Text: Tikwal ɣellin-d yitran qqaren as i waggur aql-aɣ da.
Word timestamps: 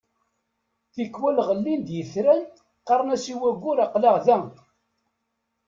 Tikwal 0.93 1.37
ɣellin-d 1.47 1.87
yitran 1.95 2.41
qqaren 2.81 3.13
as 3.15 3.25
i 3.33 3.35
waggur 3.41 3.77
aql-aɣ 3.85 4.15
da. 4.25 4.39